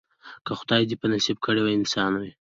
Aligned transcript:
او 0.37 0.41
که 0.45 0.53
خدای 0.59 0.83
دي 0.89 0.95
په 1.01 1.07
نصیب 1.13 1.37
کړی 1.45 1.61
انسان 1.77 2.11
وي 2.21 2.31